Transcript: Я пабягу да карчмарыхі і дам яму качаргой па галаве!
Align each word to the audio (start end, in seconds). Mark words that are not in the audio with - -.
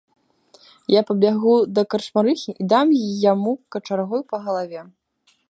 Я 0.93 1.01
пабягу 1.09 1.53
да 1.79 1.83
карчмарыхі 1.91 2.51
і 2.65 2.67
дам 2.75 2.87
яму 3.31 3.51
качаргой 3.77 4.21
па 4.33 4.37
галаве! 4.49 4.81